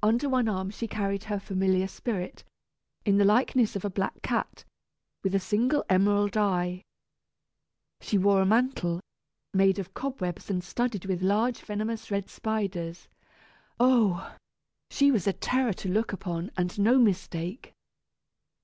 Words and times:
Under 0.00 0.28
one 0.28 0.46
arm 0.48 0.70
she 0.70 0.86
carried 0.86 1.24
her 1.24 1.40
familiar 1.40 1.88
spirit, 1.88 2.44
in 3.04 3.16
the 3.16 3.24
likeness 3.24 3.74
of 3.74 3.84
a 3.84 3.90
black 3.90 4.22
cat, 4.22 4.64
with 5.24 5.34
a 5.34 5.40
single 5.40 5.84
emerald 5.88 6.36
eye. 6.36 6.84
She 8.00 8.16
wore 8.16 8.40
a 8.40 8.46
mantle, 8.46 9.00
made 9.52 9.80
of 9.80 9.92
cobwebs 9.92 10.50
and 10.50 10.62
studded 10.62 11.06
with 11.06 11.20
large 11.20 11.58
venomous 11.62 12.12
red 12.12 12.30
spiders. 12.30 13.08
Oh! 13.80 14.36
she 14.88 15.10
was 15.10 15.26
a 15.26 15.32
terror 15.32 15.72
to 15.72 15.88
look 15.88 16.12
upon, 16.12 16.52
and 16.56 16.78
no 16.78 17.00
mistake! 17.00 17.72